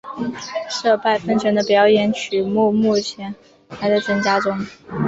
[0.83, 3.35] 杜拜喷泉的表演曲目目前
[3.69, 4.57] 还在增加中。